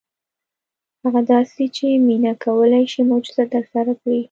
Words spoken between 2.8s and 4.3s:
شي معجزه ترسره کړي.